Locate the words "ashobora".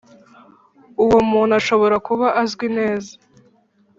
1.59-1.95